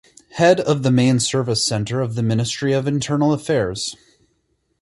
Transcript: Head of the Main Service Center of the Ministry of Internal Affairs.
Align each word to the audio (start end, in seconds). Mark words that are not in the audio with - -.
Head 0.31 0.59
of 0.59 0.81
the 0.81 0.89
Main 0.89 1.19
Service 1.19 1.63
Center 1.63 2.01
of 2.01 2.15
the 2.15 2.23
Ministry 2.23 2.73
of 2.73 2.87
Internal 2.87 3.33
Affairs. 3.33 3.95